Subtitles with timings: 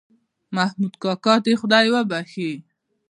[0.55, 2.51] محمود کاکا دې خدای وبښي